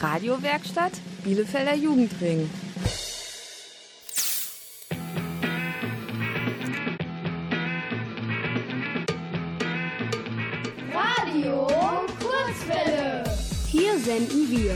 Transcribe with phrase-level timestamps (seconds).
[0.00, 0.92] Radiowerkstatt
[1.24, 2.48] Bielefelder Jugendring.
[10.90, 11.66] Radio
[12.18, 13.24] Kurzwelle.
[13.70, 14.74] Hier senden wir.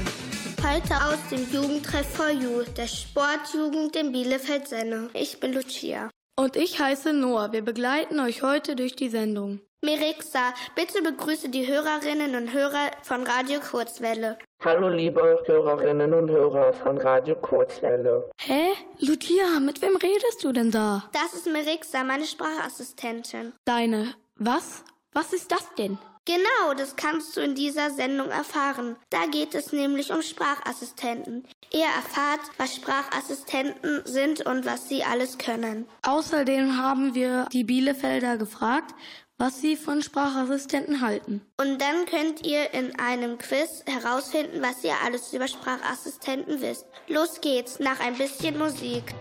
[0.62, 5.08] Heute aus dem Jugendtreff for You, der Sportjugend in Bielefeld-Senne.
[5.14, 6.10] Ich bin Lucia.
[6.36, 7.52] Und ich heiße Noah.
[7.52, 9.60] Wir begleiten euch heute durch die Sendung.
[9.84, 14.38] Mirixa, bitte begrüße die Hörerinnen und Hörer von Radio Kurzwelle.
[14.64, 18.30] Hallo liebe Hörerinnen und Hörer von Radio Kurzwelle.
[18.38, 18.72] Hä?
[19.00, 21.04] Lucia, mit wem redest du denn da?
[21.12, 23.52] Das ist Mirixa, meine Sprachassistentin.
[23.66, 24.14] Deine.
[24.36, 24.84] Was?
[25.12, 25.98] Was ist das denn?
[26.26, 28.96] Genau, das kannst du in dieser Sendung erfahren.
[29.10, 31.46] Da geht es nämlich um Sprachassistenten.
[31.70, 35.86] Ihr erfahrt, was Sprachassistenten sind und was sie alles können.
[36.02, 38.94] Außerdem haben wir die Bielefelder gefragt,
[39.38, 41.42] was sie von Sprachassistenten halten.
[41.56, 46.86] Und dann könnt ihr in einem Quiz herausfinden, was ihr alles über Sprachassistenten wisst.
[47.08, 49.14] Los geht's, nach ein bisschen Musik.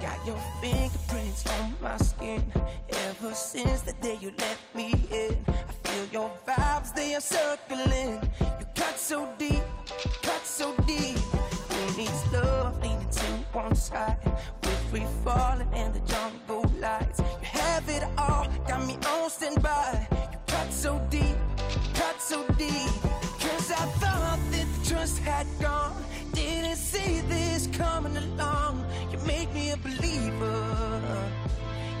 [0.00, 2.40] Got your fingerprints on my skin
[3.08, 5.36] ever since the day you let me in.
[5.48, 8.20] I feel your vibes, they are circling.
[8.60, 9.62] You cut so deep,
[10.22, 11.18] cut so deep.
[11.18, 14.18] Who needs love leaning to one side?
[14.62, 17.18] We're free falling in the jungle lights.
[17.18, 17.47] You
[17.88, 20.06] have it all, got me on standby.
[20.32, 21.36] You cut so deep,
[21.94, 22.90] cut so deep.
[23.40, 26.02] Cause I thought that the trust had gone.
[26.32, 28.84] Didn't see this coming along.
[29.10, 31.00] You made me a believer.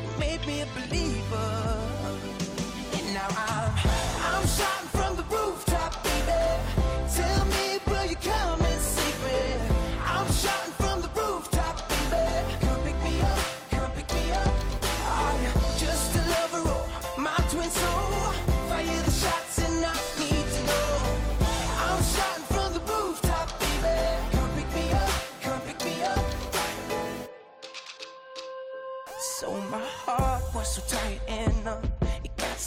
[0.02, 1.78] You made me a believer.
[2.94, 3.67] And now I'm,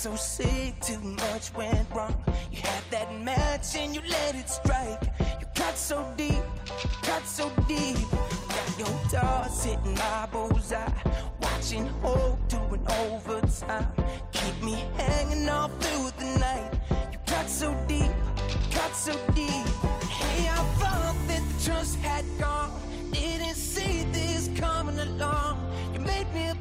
[0.02, 2.16] so sick, too much went wrong.
[2.52, 5.04] You had that match and you let it strike.
[5.40, 6.42] You cut so deep,
[7.04, 8.10] cut so deep.
[8.50, 10.90] Got your dog sitting my bullseye,
[11.40, 13.86] watching hope doing overtime.
[14.32, 16.72] Keep me hanging all through the night.
[17.12, 18.12] You cut so deep,
[18.72, 19.68] cut so deep.
[20.10, 22.72] Hey, I thought that the trust had gone.
[23.12, 25.60] Didn't see this coming along.
[25.94, 26.56] You made me a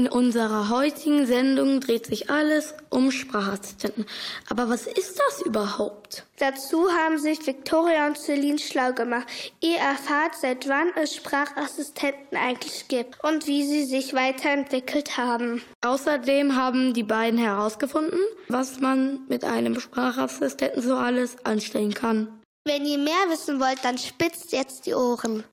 [0.00, 4.06] In unserer heutigen Sendung dreht sich alles um Sprachassistenten.
[4.48, 6.24] Aber was ist das überhaupt?
[6.38, 9.26] Dazu haben sich Victoria und Celine schlau gemacht.
[9.60, 15.60] Ihr erfahrt, seit wann es Sprachassistenten eigentlich gibt und wie sie sich weiterentwickelt haben.
[15.82, 22.40] Außerdem haben die beiden herausgefunden, was man mit einem Sprachassistenten so alles anstellen kann.
[22.64, 25.44] Wenn ihr mehr wissen wollt, dann spitzt jetzt die Ohren.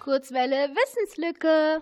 [0.00, 1.80] Kurzwelle Wissenslücke.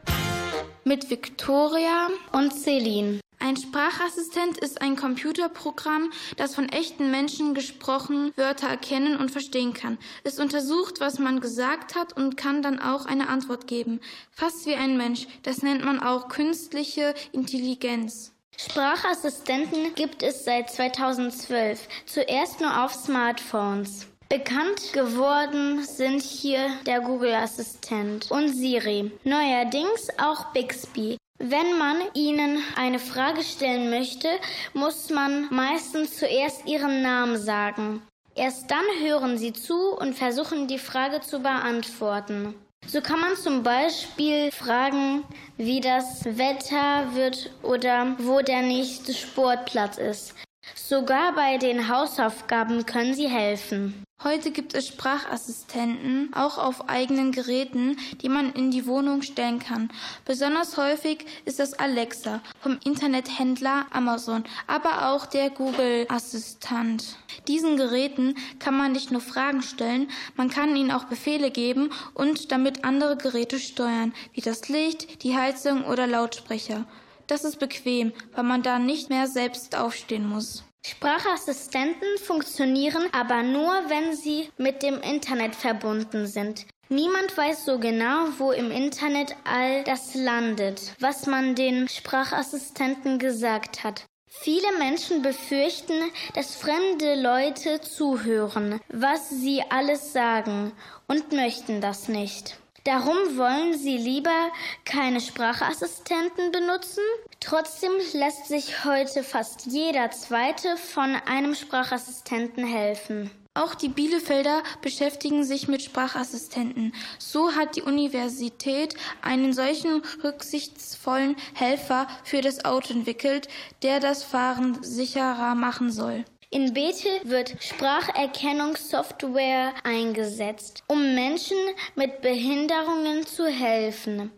[0.85, 3.21] Mit Victoria Und Celine.
[3.41, 9.97] Ein Sprachassistent ist ein Computerprogramm, das von echten Menschen gesprochen Wörter erkennen und verstehen kann.
[10.25, 14.01] Es untersucht, was man gesagt hat und kann dann auch eine Antwort geben.
[14.33, 15.29] Fast wie ein Mensch.
[15.45, 18.33] Das nennt man auch künstliche Intelligenz.
[18.57, 24.09] Sprachassistenten gibt es seit 2012, zuerst nur auf Smartphones.
[24.31, 29.11] Bekannt geworden sind hier der Google-Assistent und Siri.
[29.25, 31.17] Neuerdings auch Bixby.
[31.39, 34.29] Wenn man ihnen eine Frage stellen möchte,
[34.75, 38.03] muss man meistens zuerst ihren Namen sagen.
[38.35, 42.55] Erst dann hören sie zu und versuchen die Frage zu beantworten.
[42.87, 45.25] So kann man zum Beispiel fragen,
[45.57, 50.35] wie das Wetter wird oder wo der nächste Sportplatz ist.
[50.75, 54.05] Sogar bei den Hausaufgaben können sie helfen.
[54.25, 59.91] Heute gibt es Sprachassistenten auch auf eigenen Geräten, die man in die Wohnung stellen kann.
[60.25, 67.17] Besonders häufig ist das Alexa vom Internethändler Amazon, aber auch der Google Assistent.
[67.47, 72.51] Diesen Geräten kann man nicht nur Fragen stellen, man kann ihnen auch Befehle geben und
[72.51, 76.87] damit andere Geräte steuern, wie das Licht, die Heizung oder Lautsprecher.
[77.29, 80.65] Das ist bequem, weil man da nicht mehr selbst aufstehen muss.
[80.85, 86.67] Sprachassistenten funktionieren aber nur, wenn sie mit dem Internet verbunden sind.
[86.89, 93.85] Niemand weiß so genau, wo im Internet all das landet, was man den Sprachassistenten gesagt
[93.85, 94.07] hat.
[94.31, 95.95] Viele Menschen befürchten,
[96.35, 100.73] dass fremde Leute zuhören, was sie alles sagen,
[101.07, 102.59] und möchten das nicht.
[102.89, 104.51] Darum wollen sie lieber
[104.87, 107.03] keine Sprachassistenten benutzen.
[107.39, 113.31] Trotzdem lässt sich heute fast jeder Zweite von einem Sprachassistenten helfen.
[113.53, 116.95] Auch die Bielefelder beschäftigen sich mit Sprachassistenten.
[117.19, 123.49] So hat die Universität einen solchen rücksichtsvollen Helfer für das Auto entwickelt,
[123.83, 126.25] der das Fahren sicherer machen soll.
[126.51, 131.59] In Bethel wird Spracherkennungssoftware eingesetzt, um Menschen
[131.95, 134.33] mit Behinderungen zu helfen.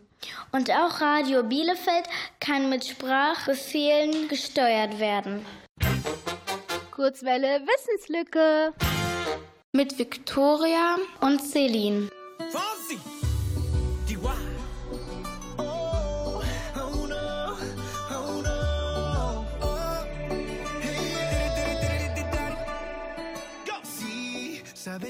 [0.51, 2.03] Und auch Radio Bielefeld
[2.41, 5.45] kann mit Sprachbefehlen gesteuert werden.
[6.91, 8.73] Kurzwelle Wissenslücke.
[9.71, 12.09] Mit Victoria und Celine.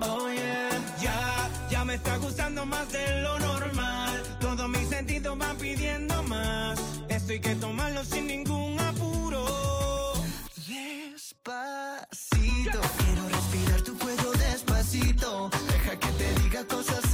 [0.00, 4.22] Oh yeah, ya, ya me está gustando más de lo normal.
[4.40, 6.78] Todos mis sentidos van pidiendo más.
[7.08, 9.44] Esto hay que tomarlo sin ningún apuro.
[10.66, 15.50] Despacito, quiero respirar tu cuello despacito.
[15.68, 17.07] Deja que te diga cosas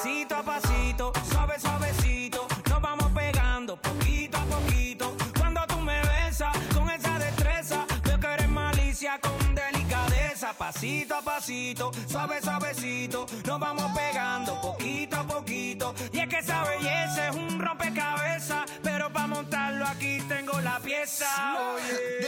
[0.00, 2.46] Pasito a pasito, suave, suavecito.
[2.70, 5.16] Nos vamos pegando poquito a poquito.
[5.36, 10.52] Cuando tú me besas con esa destreza, veo que eres malicia con delicadeza.
[10.52, 13.26] Pasito a pasito, suave, suavecito.
[13.44, 15.92] Nos vamos pegando poquito a poquito.
[16.12, 18.70] Y es que esa belleza es un rompecabezas.
[18.80, 21.26] Pero para montarlo aquí tengo la pieza.
[21.26, 22.27] Despacito,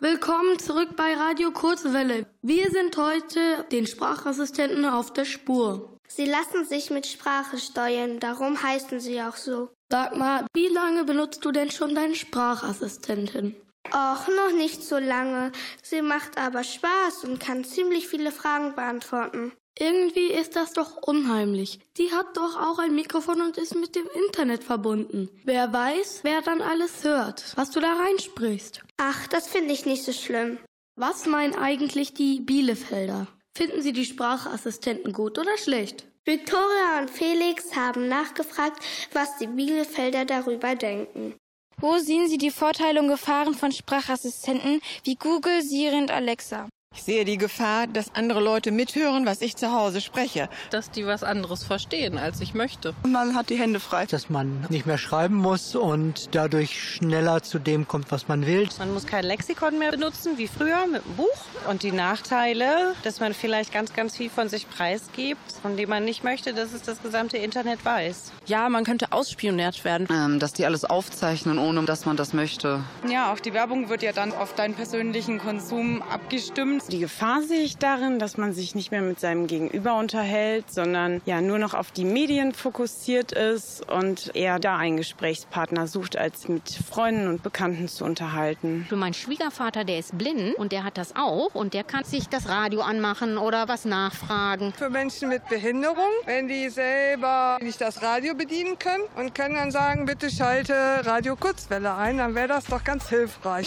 [0.00, 2.24] Willkommen zurück bei Radio Kurzwelle.
[2.40, 5.98] Wir sind heute den Sprachassistenten auf der Spur.
[6.08, 9.68] Sie lassen sich mit Sprache steuern, darum heißen sie auch so.
[9.90, 13.54] Sag mal, wie lange benutzt du denn schon deine Sprachassistentin?
[13.88, 15.52] Och, noch nicht so lange.
[15.82, 19.52] Sie macht aber Spaß und kann ziemlich viele Fragen beantworten.
[19.78, 21.80] Irgendwie ist das doch unheimlich.
[21.98, 25.28] Die hat doch auch ein Mikrofon und ist mit dem Internet verbunden.
[25.44, 28.82] Wer weiß, wer dann alles hört, was du da reinsprichst.
[28.96, 30.58] Ach, das finde ich nicht so schlimm.
[30.96, 33.26] Was meinen eigentlich die Bielefelder?
[33.54, 36.06] Finden sie die Sprachassistenten gut oder schlecht?
[36.24, 41.34] Victoria und Felix haben nachgefragt, was die Bielefelder darüber denken.
[41.78, 46.68] Wo sehen Sie die Vorteile und Gefahren von Sprachassistenten wie Google, Siri und Alexa?
[46.96, 50.48] Ich sehe die Gefahr, dass andere Leute mithören, was ich zu Hause spreche.
[50.70, 52.94] dass die was anderes verstehen, als ich möchte.
[53.06, 54.06] Man hat die Hände frei.
[54.06, 58.68] dass man nicht mehr schreiben muss und dadurch schneller zu dem kommt, was man will.
[58.78, 61.26] Man muss kein Lexikon mehr benutzen wie früher mit dem Buch.
[61.68, 66.04] Und die Nachteile, dass man vielleicht ganz, ganz viel von sich preisgibt, von dem man
[66.04, 68.32] nicht möchte, dass es das gesamte Internet weiß.
[68.46, 70.08] Ja, man könnte ausspioniert werden.
[70.10, 72.82] Ähm, dass die alles aufzeichnen, ohne dass man das möchte.
[73.08, 76.84] Ja, auch die Werbung wird ja dann auf deinen persönlichen Konsum abgestimmt.
[76.88, 81.20] Die Gefahr sehe ich darin, dass man sich nicht mehr mit seinem Gegenüber unterhält, sondern
[81.24, 86.48] ja nur noch auf die Medien fokussiert ist und eher da einen Gesprächspartner sucht, als
[86.48, 88.86] mit Freunden und Bekannten zu unterhalten.
[88.88, 92.28] Für meinen Schwiegervater, der ist blind und der hat das auch und der kann sich
[92.28, 94.72] das Radio anmachen oder was nachfragen.
[94.72, 99.70] Für Menschen mit Behinderung, wenn die selber nicht das Radio bedienen können und können dann
[99.72, 100.74] sagen, bitte schalte
[101.04, 103.66] Radio Kurzwelle ein, dann wäre das doch ganz hilfreich.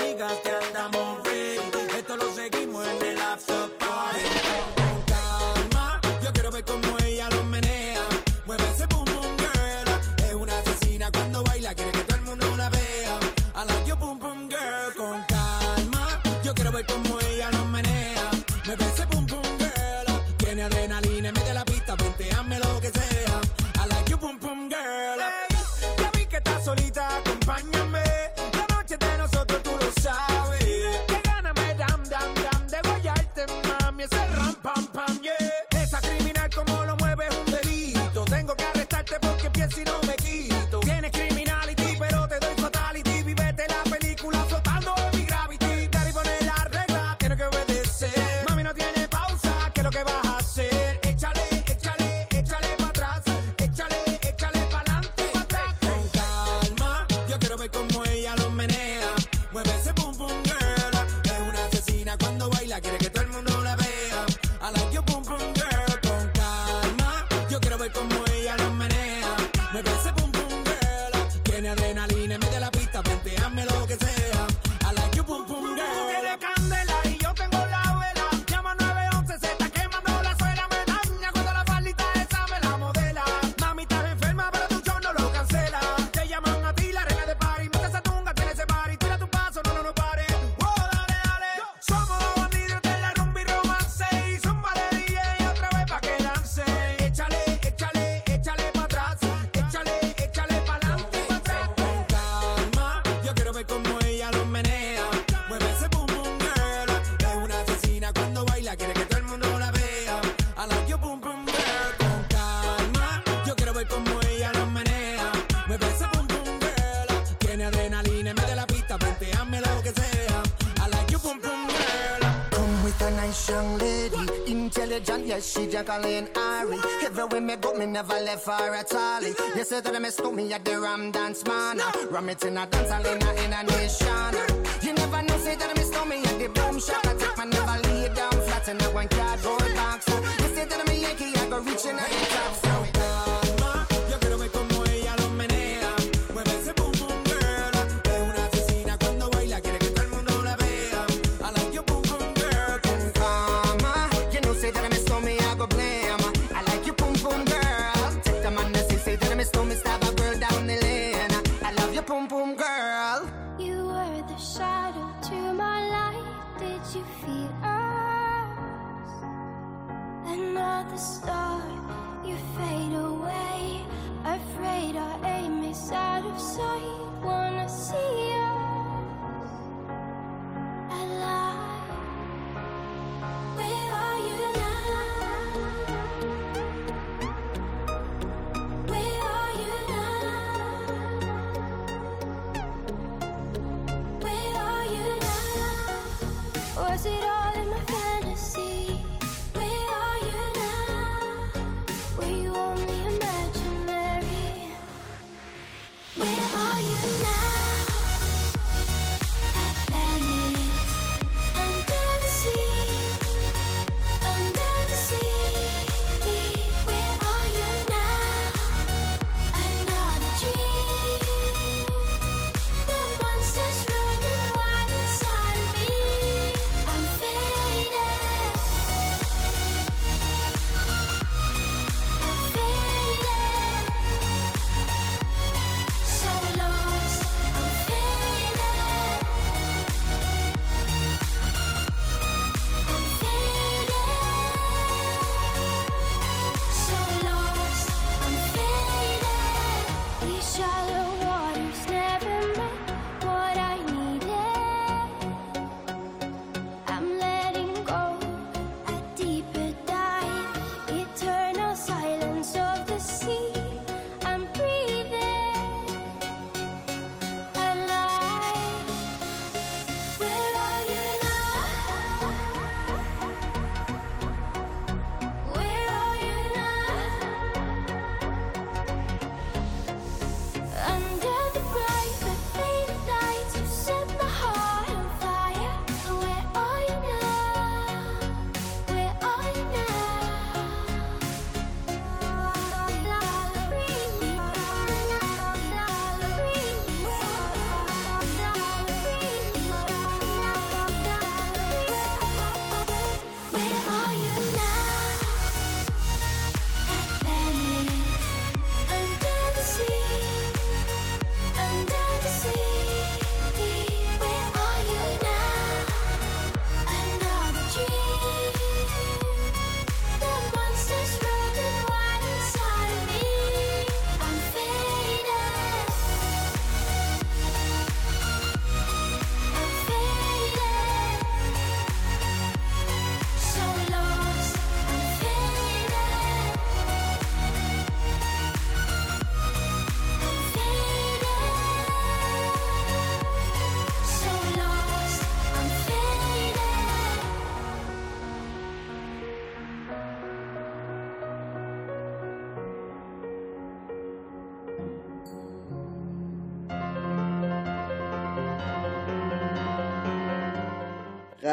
[125.41, 126.77] she Jacqueline Ari.
[127.03, 129.23] Everywhere me go, me never left her at all.
[129.23, 131.79] You say that me stop me at the Ram Dance Man.
[132.09, 134.33] Ram it in a dance hall in a, a nation.
[134.81, 137.05] You never know, say that me stop me at the boom shop.
[137.05, 140.07] I take my never lay down flat in a one cardboard box.
[140.07, 142.55] You say that me Yankee, I go reaching out top.
[142.55, 142.90] So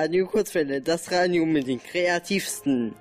[0.00, 2.94] Radio Kurzwelle, das Radio mit den kreativsten.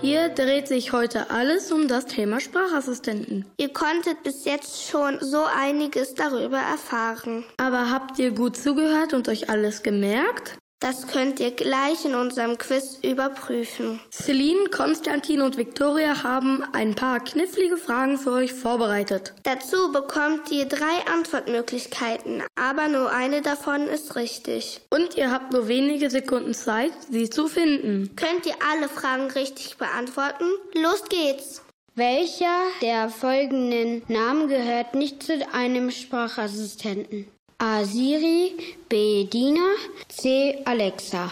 [0.00, 3.44] Hier dreht sich heute alles um das Thema Sprachassistenten.
[3.58, 7.44] Ihr konntet bis jetzt schon so einiges darüber erfahren.
[7.58, 10.58] Aber habt ihr gut zugehört und euch alles gemerkt?
[10.80, 14.00] Das könnt ihr gleich in unserem Quiz überprüfen.
[14.10, 19.34] Celine, Konstantin und Viktoria haben ein paar knifflige Fragen für euch vorbereitet.
[19.42, 24.80] Dazu bekommt ihr drei Antwortmöglichkeiten, aber nur eine davon ist richtig.
[24.88, 28.16] Und ihr habt nur wenige Sekunden Zeit, sie zu finden.
[28.16, 30.46] Könnt ihr alle Fragen richtig beantworten?
[30.74, 31.60] Los geht's!
[31.94, 37.26] Welcher der folgenden Namen gehört nicht zu einem Sprachassistenten?
[37.62, 37.84] A.
[37.84, 38.56] Siri,
[38.88, 39.24] B.
[39.24, 39.74] Dina,
[40.08, 40.62] C.
[40.64, 41.30] Alexa.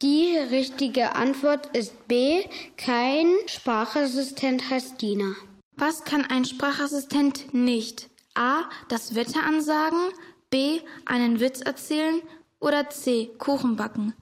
[0.00, 2.44] Die richtige Antwort ist B.
[2.76, 5.34] Kein Sprachassistent heißt Dina.
[5.74, 8.10] Was kann ein Sprachassistent nicht?
[8.36, 8.70] A.
[8.88, 10.12] Das Wetter ansagen,
[10.50, 10.82] B.
[11.04, 12.22] einen Witz erzählen
[12.60, 13.32] oder C.
[13.38, 14.14] Kuchen backen?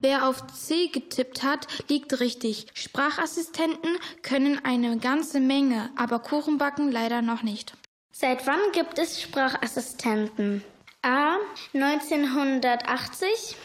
[0.00, 2.66] Wer auf C getippt hat, liegt richtig.
[2.72, 7.74] Sprachassistenten können eine ganze Menge, aber Kuchen backen leider noch nicht.
[8.10, 10.64] Seit wann gibt es Sprachassistenten?
[11.02, 11.36] A.
[11.74, 13.56] 1980,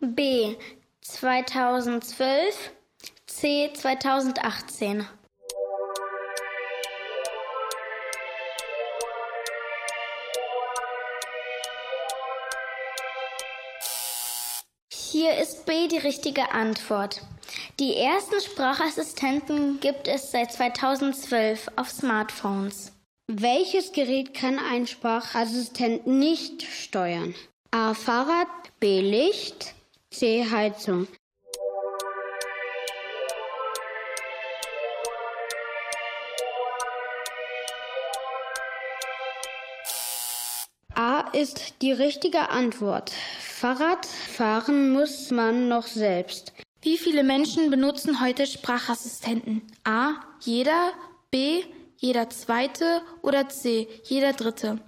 [0.00, 0.56] B.
[1.00, 2.72] 2012,
[3.26, 3.70] C.
[3.72, 5.06] 2018.
[15.20, 17.20] Hier ist B die richtige Antwort.
[17.78, 22.92] Die ersten Sprachassistenten gibt es seit 2012 auf Smartphones.
[23.26, 27.34] Welches Gerät kann ein Sprachassistent nicht steuern?
[27.70, 27.92] A.
[27.92, 28.48] Fahrrad,
[28.80, 29.02] B.
[29.02, 29.74] Licht,
[30.10, 30.46] C.
[30.50, 31.06] Heizung.
[41.34, 43.10] Ist die richtige Antwort.
[43.40, 46.52] Fahrrad fahren muss man noch selbst.
[46.82, 49.62] Wie viele Menschen benutzen heute Sprachassistenten?
[49.84, 50.14] A.
[50.40, 50.92] Jeder.
[51.30, 51.62] B.
[51.96, 53.02] Jeder Zweite.
[53.22, 53.88] Oder C.
[54.04, 54.80] Jeder Dritte.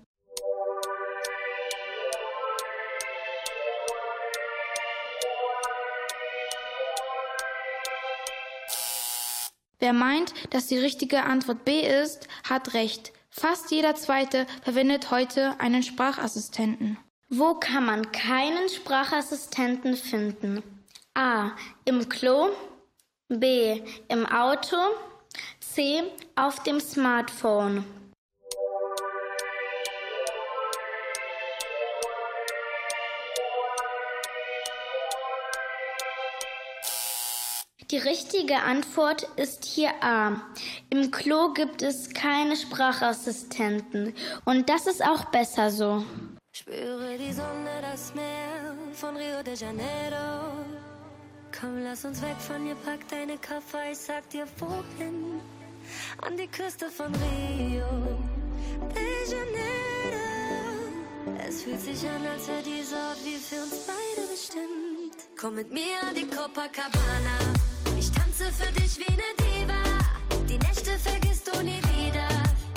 [9.78, 13.12] Wer meint, dass die richtige Antwort B ist, hat recht.
[13.34, 16.98] Fast jeder Zweite verwendet heute einen Sprachassistenten.
[17.30, 20.62] Wo kann man keinen Sprachassistenten finden?
[21.14, 21.52] A.
[21.86, 22.50] Im Klo.
[23.30, 23.80] B.
[24.08, 24.76] Im Auto.
[25.60, 26.02] C.
[26.36, 27.86] Auf dem Smartphone.
[37.92, 40.40] Die richtige Antwort ist hier A.
[40.88, 44.14] Im Klo gibt es keine Sprachassistenten.
[44.46, 46.02] Und das ist auch besser so.
[46.54, 50.64] Spüre die Sonne, das Meer von Rio de Janeiro.
[51.60, 55.42] Komm, lass uns weg von hier, pack deine Koffer, ich sag dir wohin.
[56.22, 58.18] An die Küste von Rio
[58.94, 60.32] de Janeiro.
[61.46, 65.12] Es fühlt sich an, als wäre dieser Ort wie für uns beide bestimmt.
[65.38, 67.51] Komm mit mir an die Copacabana.
[68.42, 69.82] Tanze für dich wie eine Diva.
[70.48, 72.28] Die Nächte vergisst du nie wieder.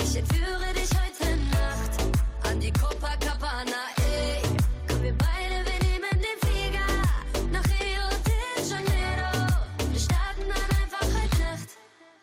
[0.02, 3.82] Ich entführe dich heute Nacht an die Copacabana.
[3.96, 4.42] Ey,
[4.88, 6.86] komm wir beide, wir nehmen den Flieger
[7.50, 9.46] nach Rio de Janeiro.
[9.90, 11.70] Wir starten dann einfach heute Nacht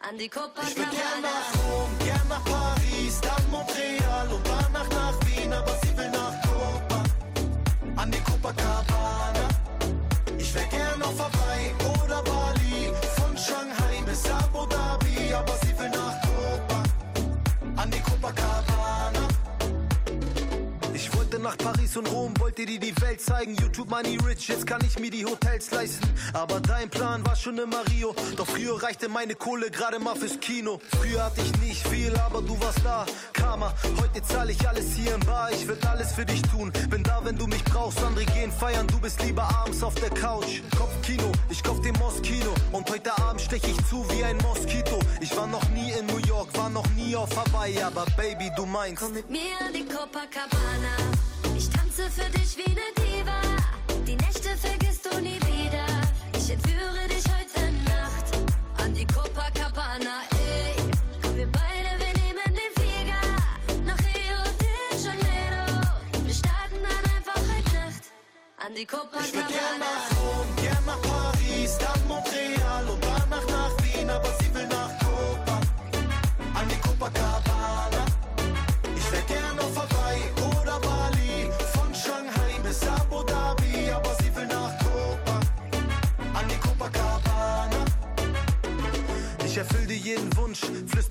[0.08, 1.22] an die Ich will gern Copacabana.
[1.22, 6.42] nach Rom, gern nach Paris, dann Montreal und danach nach Wien, aber sie will nach
[6.44, 7.04] Copa,
[7.98, 9.48] an die Copacabana.
[10.38, 11.53] Ich wär gern auf Hawaii
[21.94, 23.56] Paris und Rom, wollte dir die Welt zeigen.
[23.56, 26.08] YouTube Money Rich, jetzt kann ich mir die Hotels leisten.
[26.34, 28.16] Aber dein Plan war schon immer Rio.
[28.36, 30.80] Doch früher reichte meine Kohle gerade mal fürs Kino.
[31.00, 33.06] Früher hatte ich nicht viel, aber du warst da.
[33.34, 35.52] Karma, heute zahle ich alles hier im Bar.
[35.52, 36.72] Ich werd alles für dich tun.
[36.90, 38.02] Bin da, wenn du mich brauchst.
[38.04, 40.62] Andere gehen feiern, du bist lieber abends auf der Couch.
[40.78, 42.54] Kopfkino, ich kauf den Moskino.
[42.72, 45.00] Und heute Abend stech ich zu wie ein Moskito.
[45.22, 47.82] Ich war noch nie in New York, war noch nie auf Hawaii.
[47.82, 49.04] Aber Baby, du meinst.
[49.04, 51.13] Komm mit mir an die Copacabana.
[52.56, 53.42] Dich wie eine Diva.
[54.06, 55.86] Die Nächte vergisst du nie wieder.
[56.38, 58.28] Ich entführe dich heute Nacht
[58.78, 60.22] an die Copacabana.
[60.32, 60.76] Ey,
[61.22, 63.24] komm wir beide, wir nehmen den Flieger
[63.86, 65.82] nach Rio de Janeiro.
[66.26, 68.04] Wir starten dann einfach heute Nacht
[68.66, 69.78] an die Ich will gern Copacabana.
[69.80, 74.83] nach Rom, gern nach Paris, dann Montreal und danach nach Wien, aber sie will nach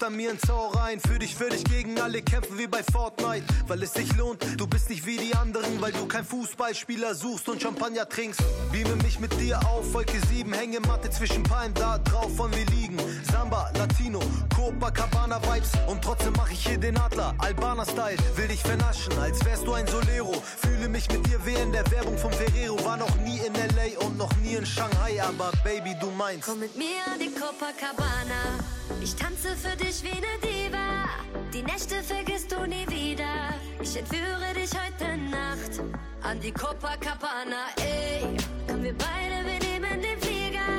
[0.03, 1.01] flüster mir ins Ohr rein.
[1.01, 4.45] Für dich würde ich gegen alle kämpfen wie bei Fortnite, weil es sich lohnt.
[4.59, 8.41] Du bist nicht wie die anderen, weil du kein Fußballspieler suchst und Champagner trinkst.
[8.73, 12.97] Beame mich mit dir auf, Wolke 7, Hängematte zwischen Palmen, da drauf wollen wir liegen.
[13.31, 14.21] Samba, Latino,
[14.55, 17.35] Copacabana Vibes und trotzdem mach ich hier den Adler.
[17.39, 20.35] Albaner Style, will dich vernaschen, als wärst du ein Solero.
[20.63, 22.83] Fühle mich mit dir wie in der Werbung von Ferrero.
[22.85, 26.49] War noch nie in LA und noch nie in Shanghai, aber Baby, du meinst.
[26.49, 28.59] Komm mit mir an die Copacabana.
[29.01, 31.05] Ich tanze für dich wie eine Diva.
[31.53, 33.53] Die Nächte vergisst du nie wieder.
[33.83, 35.81] Ich entführe dich heute Nacht
[36.23, 37.63] an die Copacabana.
[37.77, 40.71] Ey, komm wir beide, wir nehmen den Flieger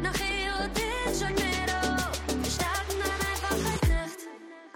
[0.00, 1.82] nach Rio de Janeiro.
[2.42, 4.20] Wir starten dann einfach heute Nacht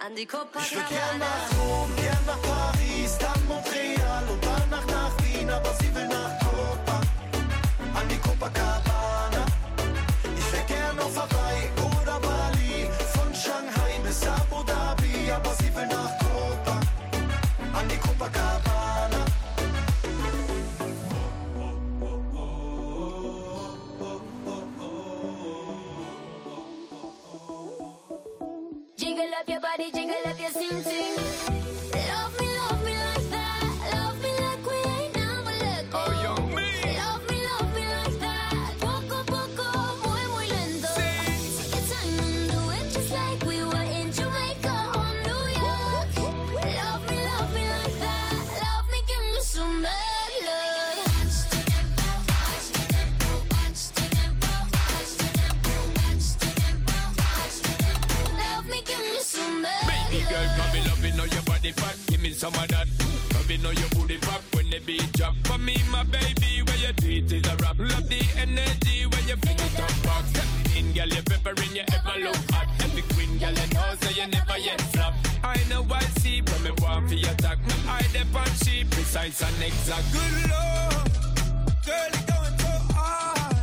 [0.05, 0.41] an die Ich will
[0.89, 1.19] gern Copacabana.
[1.19, 6.46] nach Rom, gern nach Paris, dann Montreal und danach nach Wien, aber sie will nach
[29.93, 30.16] jingle
[64.97, 65.21] beat.
[65.45, 67.79] For me, my baby, where you do it is a rap.
[67.79, 70.25] Love the energy when you fling it up back.
[70.27, 72.69] Step in, girl, you peppering, you ever look hot.
[72.85, 75.15] Every queen, girl, you know, so you never yet flop.
[75.43, 77.59] I know I see, but me want for your attack.
[77.67, 80.07] Me eye dep on she precise and exact.
[80.13, 81.11] Good lord,
[81.87, 83.57] girl, you going so hard.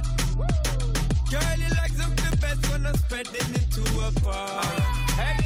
[1.31, 4.63] Girl, you like something best when I'm spreading it to a bar.
[5.19, 5.37] Hey,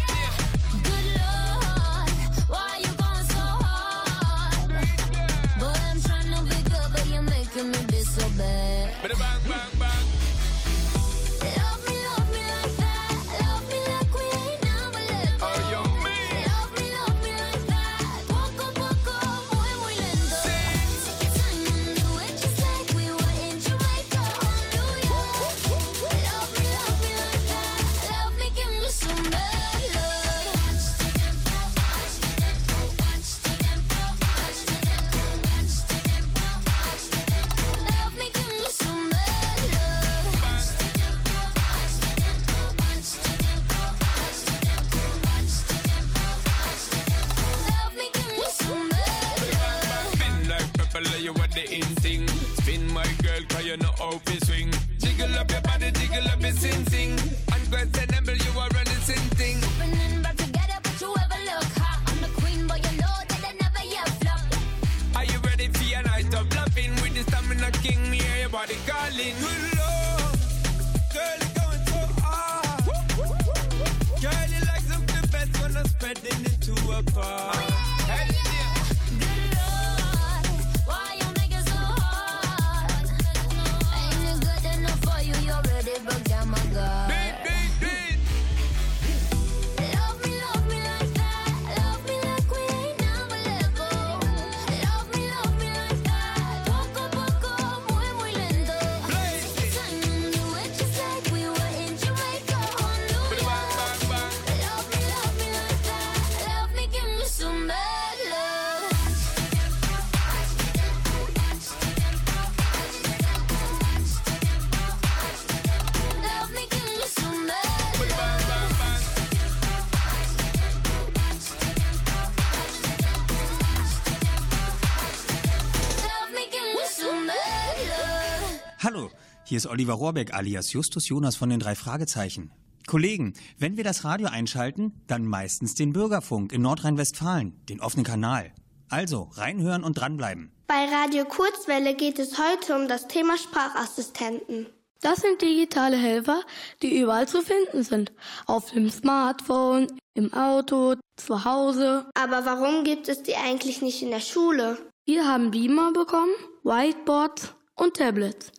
[129.48, 132.52] hier ist Oliver Rohrbeck alias Justus Jonas von den drei Fragezeichen.
[132.86, 138.52] Kollegen, wenn wir das Radio einschalten, dann meistens den Bürgerfunk in Nordrhein-Westfalen, den offenen Kanal.
[138.90, 140.52] Also reinhören und dranbleiben.
[140.68, 144.68] Bei Radio Kurzwelle geht es heute um das Thema Sprachassistenten.
[145.00, 146.42] Das sind digitale Helfer,
[146.82, 148.12] die überall zu finden sind.
[148.48, 152.10] Auf dem Smartphone, im Auto, zu Hause.
[152.16, 154.78] Aber warum gibt es die eigentlich nicht in der Schule?
[155.06, 156.34] Wir haben Beamer bekommen,
[156.64, 158.52] Whiteboards und Tablets.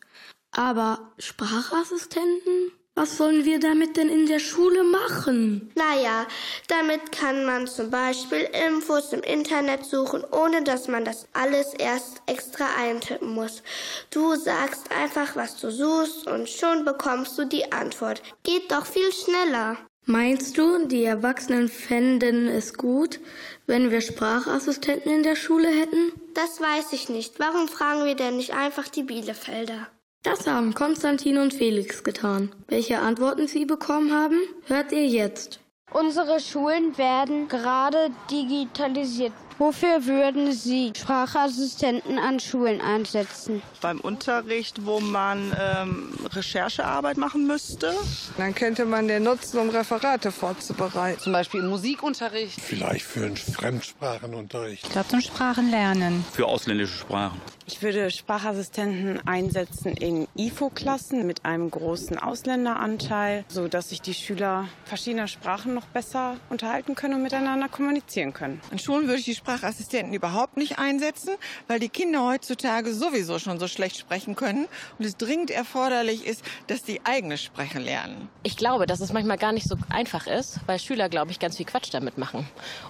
[0.52, 2.72] Aber Sprachassistenten?
[2.98, 5.70] Was sollen wir damit denn in der Schule machen?
[5.76, 6.26] Naja,
[6.66, 12.22] damit kann man zum Beispiel Infos im Internet suchen, ohne dass man das alles erst
[12.26, 13.62] extra eintippen muss.
[14.10, 18.20] Du sagst einfach, was du suchst und schon bekommst du die Antwort.
[18.42, 19.76] Geht doch viel schneller.
[20.06, 23.20] Meinst du, die Erwachsenen fänden es gut,
[23.66, 26.12] wenn wir Sprachassistenten in der Schule hätten?
[26.34, 27.38] Das weiß ich nicht.
[27.38, 29.86] Warum fragen wir denn nicht einfach die Bielefelder?
[30.22, 32.50] Das haben Konstantin und Felix getan.
[32.66, 35.60] Welche Antworten sie bekommen haben, hört ihr jetzt.
[35.92, 39.32] Unsere Schulen werden gerade digitalisiert.
[39.58, 43.60] Wofür würden Sie Sprachassistenten an Schulen einsetzen?
[43.80, 47.92] Beim Unterricht, wo man ähm, Recherchearbeit machen müsste.
[48.36, 51.20] Dann könnte man den nutzen, um Referate vorzubereiten.
[51.20, 52.60] Zum Beispiel im Musikunterricht.
[52.60, 54.84] Vielleicht für einen Fremdsprachenunterricht.
[54.84, 56.24] Ich glaube zum Sprachenlernen.
[56.32, 57.40] Für ausländische Sprachen.
[57.66, 64.68] Ich würde Sprachassistenten einsetzen in IFO-Klassen mit einem großen Ausländeranteil, so dass sich die Schüler
[64.84, 68.60] verschiedener Sprachen noch besser unterhalten können und miteinander kommunizieren können.
[68.70, 71.30] An Schulen würde ich die Sprachassistenten überhaupt nicht einsetzen,
[71.68, 74.66] weil die Kinder heutzutage sowieso schon so schlecht sprechen können
[74.98, 78.28] und es dringend erforderlich ist, dass die eigene Sprache lernen.
[78.42, 81.56] Ich glaube, dass es manchmal gar nicht so einfach ist, weil Schüler, glaube ich, ganz
[81.56, 82.46] viel Quatsch damit machen.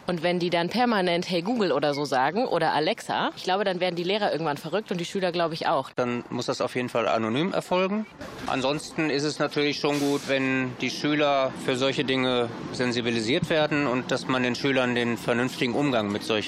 [0.09, 3.79] Und wenn die dann permanent Hey Google oder so sagen oder Alexa, ich glaube, dann
[3.79, 5.91] werden die Lehrer irgendwann verrückt und die Schüler, glaube ich, auch.
[5.95, 8.05] Dann muss das auf jeden Fall anonym erfolgen.
[8.49, 14.11] Ansonsten ist es natürlich schon gut, wenn die Schüler für solche Dinge sensibilisiert werden und
[14.11, 16.48] dass man den Schülern den vernünftigen Umgang mit solchen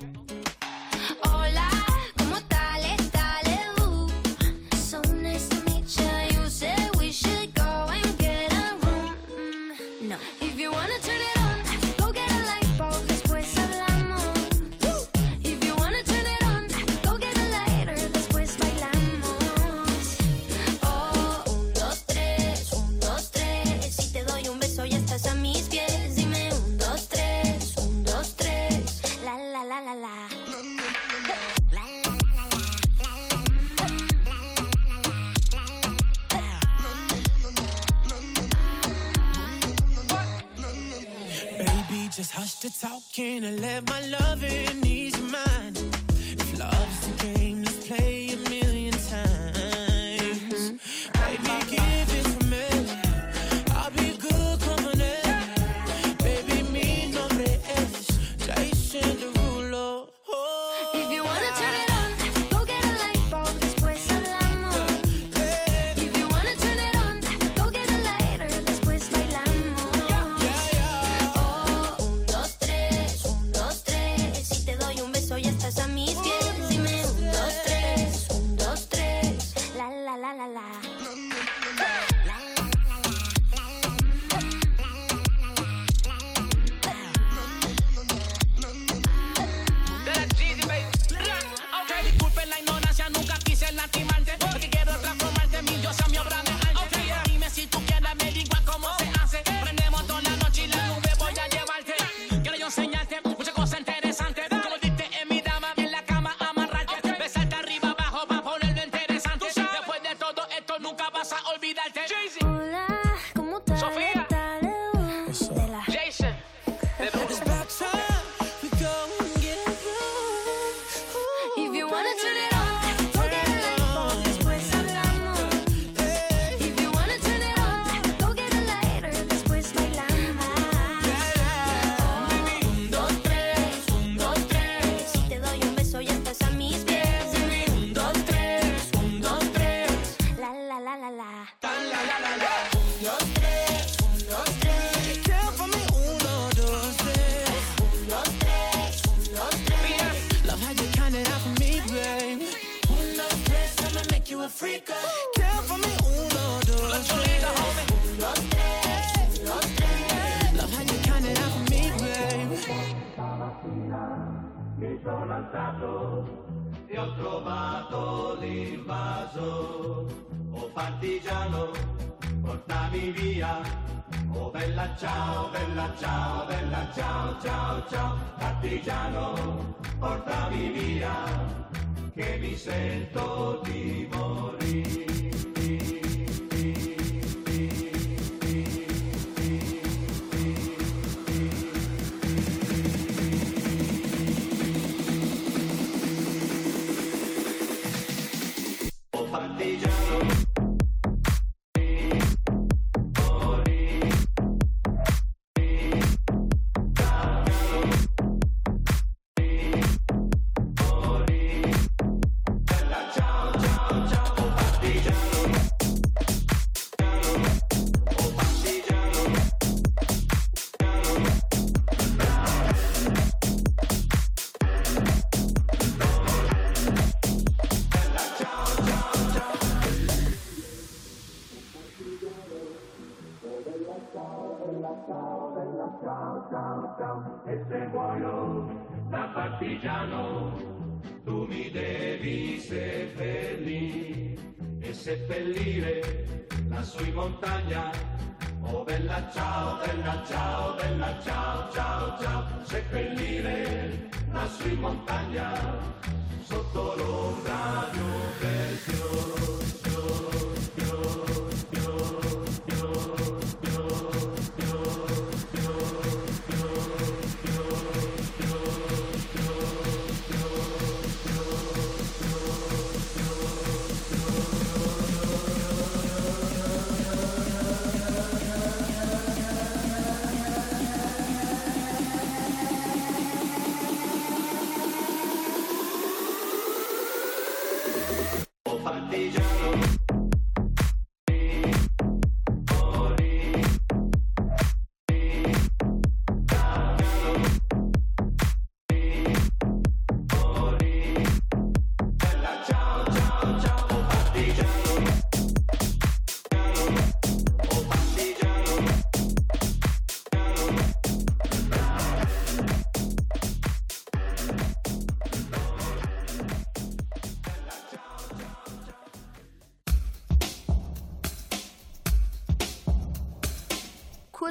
[43.21, 44.70] Can't let my love in?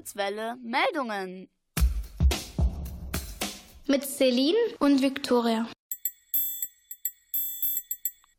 [0.00, 1.50] Kurzwelle Meldungen.
[3.86, 5.66] Mit Celine und Victoria.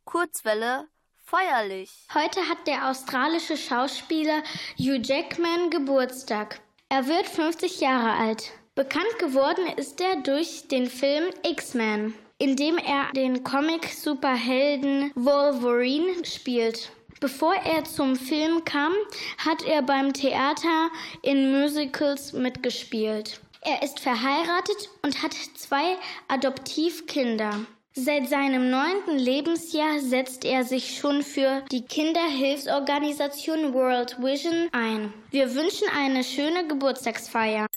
[0.04, 0.88] Kurzwelle
[1.24, 1.92] feierlich.
[2.16, 4.42] Heute hat der australische Schauspieler
[4.80, 6.60] Hugh Jackman Geburtstag.
[6.90, 8.54] Er wird 50 Jahre alt.
[8.74, 16.92] Bekannt geworden ist er durch den Film X-Men, in dem er den Comic-Superhelden Wolverine spielt.
[17.22, 18.92] Bevor er zum Film kam,
[19.38, 20.90] hat er beim Theater
[21.22, 23.40] in Musicals mitgespielt.
[23.62, 25.98] Er ist verheiratet und hat zwei
[26.28, 27.60] Adoptivkinder.
[27.94, 35.14] Seit seinem neunten Lebensjahr setzt er sich schon für die Kinderhilfsorganisation World Vision ein.
[35.30, 37.68] Wir wünschen eine schöne Geburtstagsfeier.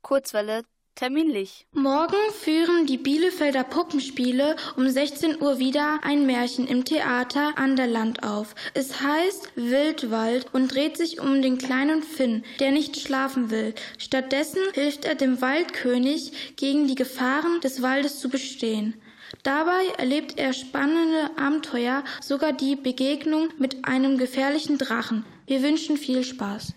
[0.00, 0.64] Kurzwelle
[0.94, 1.66] terminlich.
[1.72, 8.54] Morgen führen die Bielefelder Puppenspiele um 16 Uhr wieder ein Märchen im Theater Anderland auf.
[8.74, 13.74] Es heißt Wildwald und dreht sich um den kleinen Finn, der nicht schlafen will.
[13.98, 18.94] Stattdessen hilft er dem Waldkönig, gegen die Gefahren des Waldes zu bestehen.
[19.42, 25.24] Dabei erlebt er spannende Abenteuer, sogar die Begegnung mit einem gefährlichen Drachen.
[25.46, 26.74] Wir wünschen viel Spaß.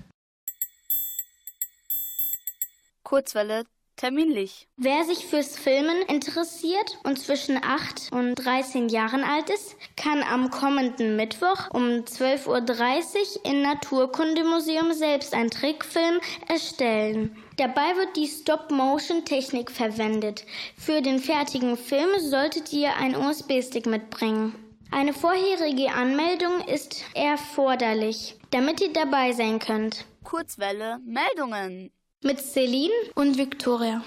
[3.03, 3.65] Kurzwelle
[3.98, 4.68] terminlich.
[4.78, 10.50] Wer sich fürs Filmen interessiert und zwischen 8 und 13 Jahren alt ist, kann am
[10.50, 17.36] kommenden Mittwoch um 12.30 Uhr im Naturkundemuseum selbst einen Trickfilm erstellen.
[17.58, 20.45] Dabei wird die Stop-Motion-Technik verwendet.
[20.78, 24.56] Für den fertigen Film solltet ihr einen USB-Stick mitbringen.
[24.91, 30.06] Eine vorherige Anmeldung ist erforderlich, damit ihr dabei sein könnt.
[30.24, 31.91] Kurzwelle Meldungen.
[32.24, 34.01] Mit Celine und Victoria.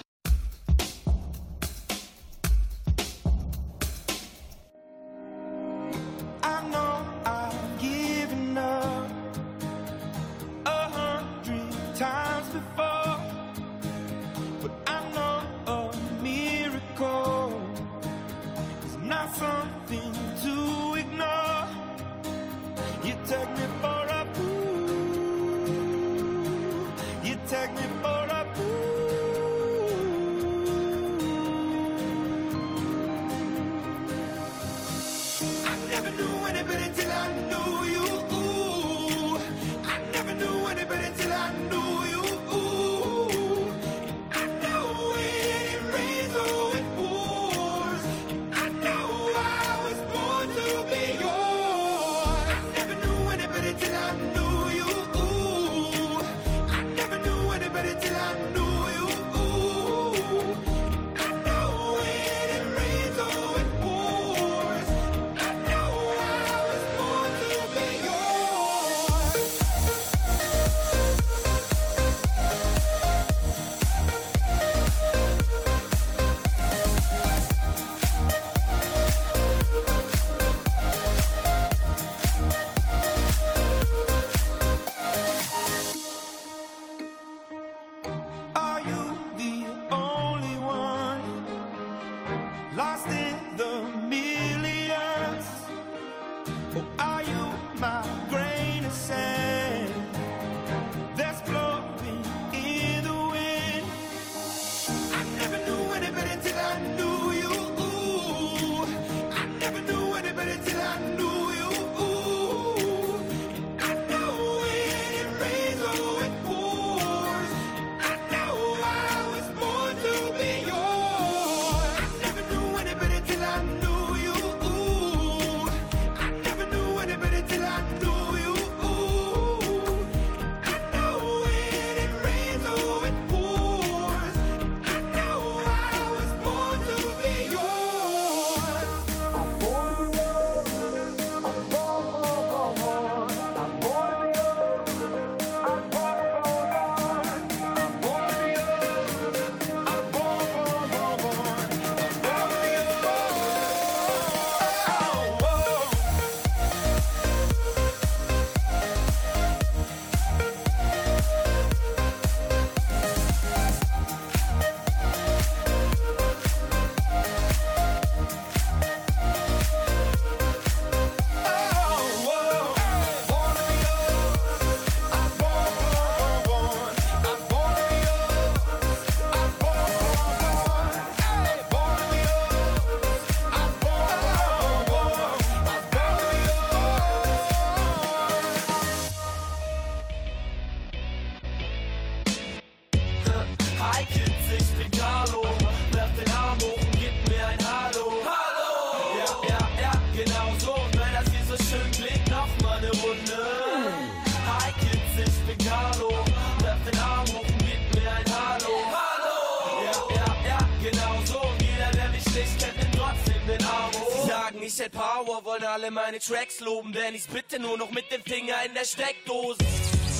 [216.10, 219.58] Meine Tracks loben, denn ich bitte nur noch mit dem Finger in der Steckdose.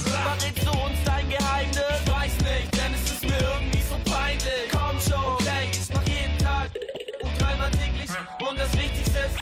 [0.05, 2.01] Verrätst du uns dein Geheimnis?
[2.07, 4.71] Weiß nicht, denn es ist mir irgendwie so peinlich.
[4.71, 6.71] Komm schon, okay, ich mach jeden Tag
[7.23, 9.39] und dreimal täglich und das Wichtigste ist.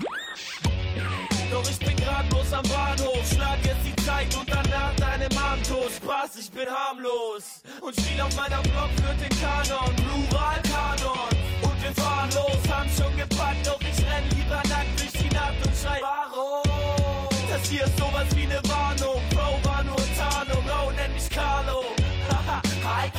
[1.51, 5.97] Doch ich bin grad bloß am Bahnhof, schlag jetzt die Zeit und danach deinem Armtos.
[5.97, 11.29] Spaß, ich bin harmlos und spiel auf meiner Block für den Kanon, Plural Kanon.
[11.61, 15.61] Und wir fahren los, haben schon gepackt, doch ich renn lieber nackt durch die Nacht
[15.63, 17.29] und schrei, warum?
[17.51, 21.85] Das hier ist sowas wie ne Warnung, Bro war nur Tarnung, oh, nenn mich Carlo.
[22.29, 23.11] Haha, Hi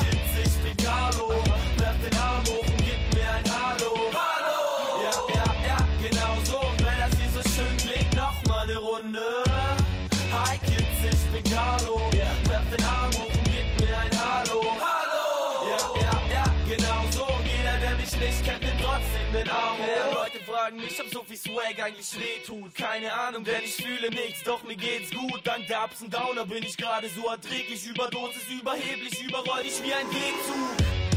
[21.49, 22.75] Swag eigentlich weh tut.
[22.75, 25.41] Keine Ahnung, denn ich fühle nichts, doch mir geht's gut.
[25.43, 27.85] Dank der Ups und Downer bin ich gerade so erträglich.
[27.85, 30.05] Überdosis überheblich, überroll ich wie ein.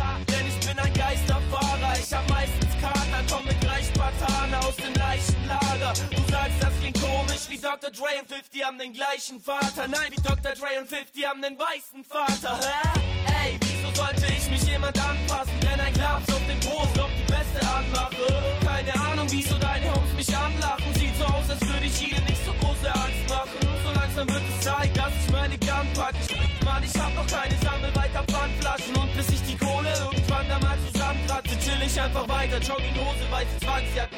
[0.01, 4.77] Ha, Denn ich bin ein Geisterfahrer, ich hab meistens Kater, komm mit gleich Spartaner aus
[4.77, 5.93] dem leichten Lager.
[6.11, 7.91] Du sagst, das klingt komisch, wie Dr.
[7.91, 9.89] Dre und 50 haben den gleichen Vater.
[9.89, 10.53] Nein, wie Dr.
[10.53, 12.59] Dre und 50 haben den weißen Vater.
[12.61, 13.01] Hä?
[13.45, 15.61] Ey, wieso sollte ich mich jemand anpassen?
[15.61, 16.99] Denn ein Klaps auf den Post
[17.53, 18.27] beste Anmache.
[18.65, 20.95] Keine Ahnung, wieso deine Homes mich anlachen.
[20.95, 23.61] Sieht so aus, als würde ich ihnen nicht so große Angst machen.
[23.85, 26.15] So langsam wird es Zeit, dass ich meine Gun pack.
[26.21, 28.97] Ich, Mann, ich hab noch keine Sammel weiter Pfandflaschen.
[28.97, 32.59] Und bis ich die Kohle irgendwann da mal zusammenkratze, chill ich einfach weiter.
[32.59, 34.17] Jogginghose, weiße Zwangsjacke.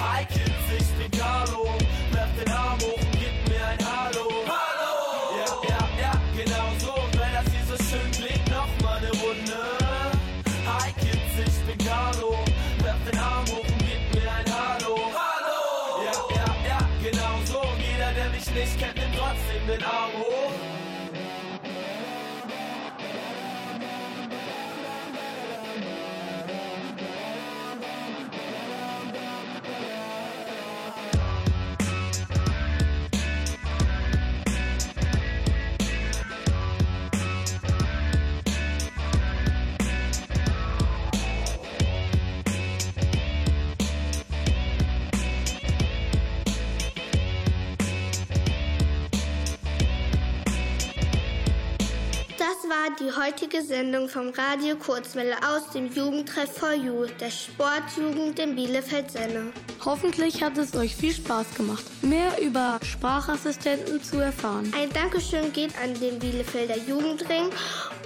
[0.00, 1.69] Hi Kids, ich bin Carlo.
[52.70, 58.54] War die heutige Sendung vom Radio Kurzwelle aus dem Jugendtreff for You, der Sportjugend in
[58.54, 59.52] Bielefeld-Senne.
[59.84, 64.72] Hoffentlich hat es euch viel Spaß gemacht, mehr über Sprachassistenten zu erfahren.
[64.76, 67.46] Ein Dankeschön geht an den Bielefelder Jugendring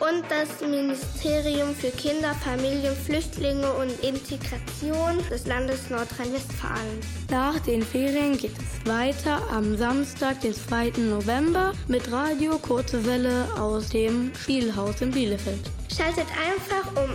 [0.00, 7.00] und das Ministerium für Kinder, Familien, Flüchtlinge und Integration des Landes Nordrhein-Westfalen.
[7.30, 10.92] Nach den Ferien geht es weiter am Samstag, den 2.
[11.10, 15.58] November mit Radio Kurze Welle aus dem Spielhaus in Bielefeld.
[15.92, 17.10] Schaltet einfach um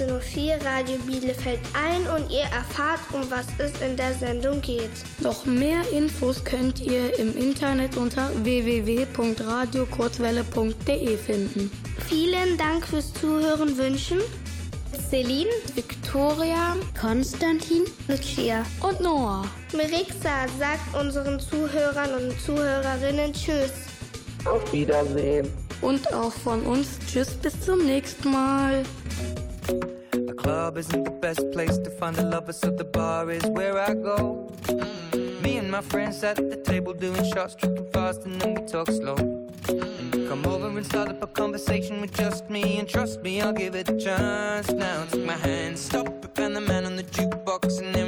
[0.00, 0.22] 18.04 Uhr
[0.64, 4.88] Radio Bielefeld ein und ihr erfahrt, um was es in der Sendung geht.
[5.20, 11.70] Noch mehr Infos könnt ihr im Internet unter www.radiokurzwelle.de finden.
[12.08, 14.20] Vielen Dank fürs Zuhören wünschen
[15.10, 19.44] Celine, Victoria, Konstantin, Lucia und Noah.
[19.74, 23.72] Merixa sagt unseren Zuhörern und Zuhörerinnen Tschüss.
[24.46, 25.67] Auf Wiedersehen.
[25.80, 28.82] Und auch von uns Tschüss bis zum nächsten Mal.
[30.28, 33.78] A club isn't the best place to find the lovers, so the bar is where
[33.78, 34.48] I go.
[34.66, 35.42] Mm-hmm.
[35.42, 38.88] Me and my friends at the table doing shots, tripping fast, and then we talk
[38.90, 39.16] slow.
[39.16, 40.28] Mm-hmm.
[40.28, 43.74] Come over and start up a conversation with just me, and trust me, I'll give
[43.74, 44.70] it a chance.
[44.70, 48.07] Now take my hand, stop and the man on the jukebox, and then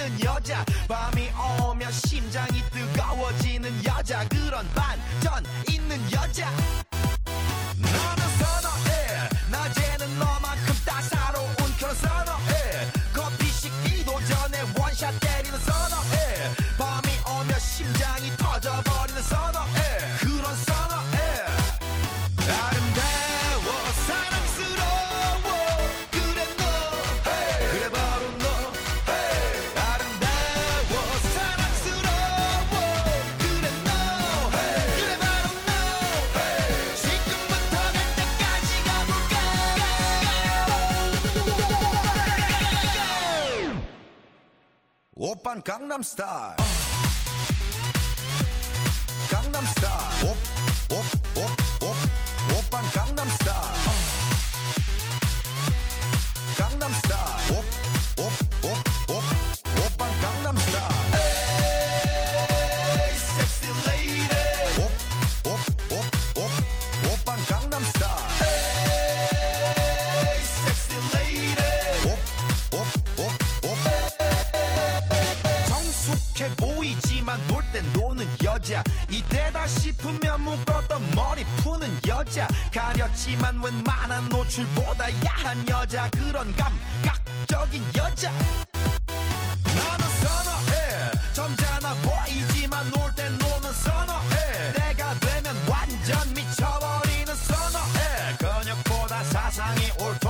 [0.00, 0.64] 있는 여자.
[0.88, 1.28] 밤이
[1.62, 4.26] 오면 심장이 뜨거워지는 여자.
[4.28, 6.50] 그런 반전 있는 여자
[45.62, 46.69] Gangnam Style.
[83.30, 88.30] 가렸지만 웬만한 노출보다 야한 여자 그런 감각적인 여자.
[89.64, 91.10] 나는 선어해.
[91.32, 94.72] 점잖아 보이지만 놀 땐 노는 선어해.
[94.72, 98.36] 내가 되면 완전 미쳐버리는 선어해.
[98.38, 100.29] 근육보다 사상이 울퉁